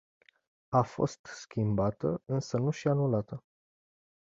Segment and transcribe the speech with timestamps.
[0.69, 3.43] A fost schimbată, însă nu și anulată.